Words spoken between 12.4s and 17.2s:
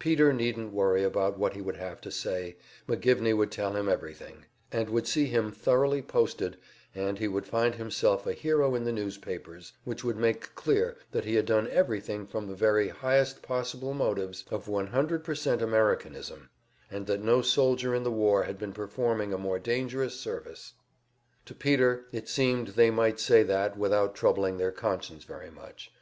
the very highest possible motives of 100% Americanism, and